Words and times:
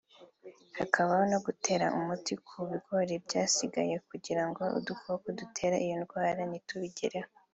hakabaho 0.79 1.23
no 1.31 1.39
gutera 1.45 1.85
umuti 1.97 2.33
ku 2.47 2.55
bigori 2.69 3.13
byasigaye 3.25 3.95
kugira 4.09 4.43
ngo 4.49 4.63
udukoko 4.77 5.25
dutera 5.39 5.75
iyo 5.85 5.95
ndwara 6.01 6.41
ntitubigereho 6.49 7.29